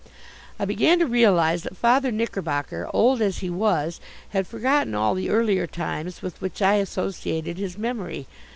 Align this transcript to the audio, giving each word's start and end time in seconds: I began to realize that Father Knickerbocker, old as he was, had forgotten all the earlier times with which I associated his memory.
I 0.57 0.65
began 0.65 0.97
to 0.97 1.05
realize 1.05 1.61
that 1.61 1.77
Father 1.77 2.11
Knickerbocker, 2.11 2.89
old 2.91 3.21
as 3.21 3.37
he 3.37 3.51
was, 3.51 3.99
had 4.29 4.47
forgotten 4.47 4.95
all 4.95 5.13
the 5.13 5.29
earlier 5.29 5.67
times 5.67 6.23
with 6.23 6.41
which 6.41 6.59
I 6.59 6.77
associated 6.77 7.59
his 7.59 7.77
memory. 7.77 8.25